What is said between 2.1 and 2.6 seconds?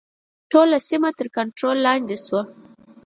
شوه.